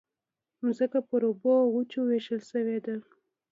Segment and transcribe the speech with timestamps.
[0.63, 2.95] مځکه پر اوبو او وچو وېشل شوې ده.